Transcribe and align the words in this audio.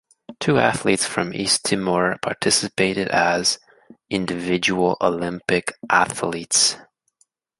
Two 0.39 0.57
athletes 0.57 1.05
from 1.05 1.31
East 1.31 1.63
Timor 1.65 2.17
participated 2.23 3.07
as 3.09 3.59
"Individual 4.09 4.97
Olympic 4.99 5.73
Athletes". 5.91 6.75